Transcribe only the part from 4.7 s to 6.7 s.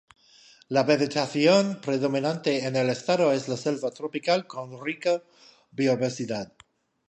rica biodiversidad.